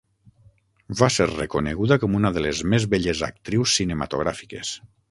[1.01, 4.79] Va ser reconeguda com una de les més belles actrius cinematogràfiques.